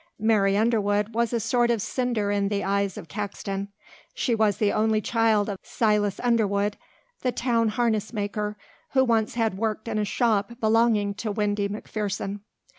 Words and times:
Mary 0.17 0.57
Underwood 0.57 1.13
was 1.13 1.31
a 1.31 1.39
sort 1.39 1.69
of 1.69 1.79
cinder 1.79 2.31
in 2.31 2.47
the 2.49 2.63
eyes 2.63 2.97
of 2.97 3.07
Caxton. 3.07 3.67
She 4.15 4.33
was 4.33 4.57
the 4.57 4.73
only 4.73 4.99
child 4.99 5.47
of 5.47 5.59
Silas 5.61 6.19
Underwood, 6.23 6.75
the 7.21 7.31
town 7.31 7.67
harness 7.67 8.11
maker, 8.11 8.57
who 8.93 9.05
once 9.05 9.35
had 9.35 9.59
worked 9.59 9.87
in 9.87 9.99
a 9.99 10.03
shop 10.03 10.59
belonging 10.59 11.13
to 11.13 11.31
Windy 11.31 11.69
McPherson. 11.69 12.39